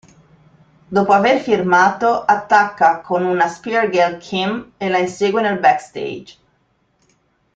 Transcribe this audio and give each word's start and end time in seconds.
Dopo 0.95 1.13
aver 1.13 1.37
firmato 1.41 2.07
attacca 2.25 3.01
con 3.01 3.23
una 3.23 3.47
Spear 3.47 3.87
Gail 3.87 4.17
Kim 4.17 4.71
e 4.79 4.89
la 4.89 4.97
insegue 4.97 5.43
nel 5.43 5.59
backstage. 5.59 6.37